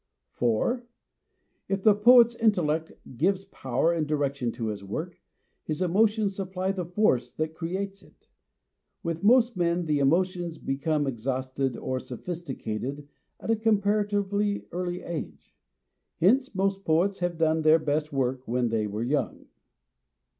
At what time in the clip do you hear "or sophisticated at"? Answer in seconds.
11.77-13.51